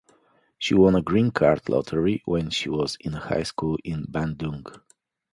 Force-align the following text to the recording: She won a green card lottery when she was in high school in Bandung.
She 0.57 0.73
won 0.73 0.95
a 0.95 1.03
green 1.03 1.29
card 1.29 1.69
lottery 1.69 2.23
when 2.25 2.49
she 2.49 2.69
was 2.69 2.97
in 3.01 3.13
high 3.13 3.43
school 3.43 3.77
in 3.83 4.03
Bandung. 4.05 4.65